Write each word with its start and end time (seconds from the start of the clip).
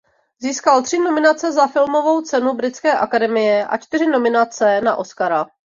Získal 0.41 0.81
tři 0.83 0.99
nominace 0.99 1.51
na 1.51 1.67
Filmovou 1.67 2.21
cenu 2.21 2.53
Britské 2.53 2.93
akademie 2.93 3.65
a 3.65 3.77
čtyři 3.77 4.07
nominace 4.07 4.81
na 4.81 4.95
Oscara. 4.95 5.45